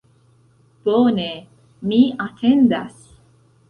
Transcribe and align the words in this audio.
Bone, 0.83 1.27
mi 1.93 2.03
atendas 2.29 3.01